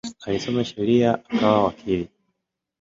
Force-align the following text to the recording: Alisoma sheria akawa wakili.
Alisoma 0.21 0.63
sheria 0.65 1.23
akawa 1.29 1.63
wakili. 1.63 2.09